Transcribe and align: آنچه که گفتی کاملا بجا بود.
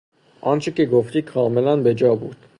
آنچه 0.41 0.71
که 0.71 0.85
گفتی 0.85 1.21
کاملا 1.21 1.83
بجا 1.83 2.15
بود. 2.15 2.35